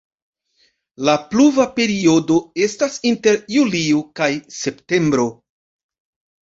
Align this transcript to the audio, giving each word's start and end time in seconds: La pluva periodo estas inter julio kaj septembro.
La 1.09 1.13
pluva 1.33 1.67
periodo 1.75 2.39
estas 2.69 2.99
inter 3.13 3.39
julio 3.59 4.05
kaj 4.23 4.33
septembro. 4.63 5.33